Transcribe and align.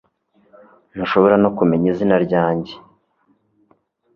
Ntushobora 0.93 1.35
no 1.43 1.49
kumenya 1.57 1.87
izina 1.93 2.15
ryanjye 2.25 2.73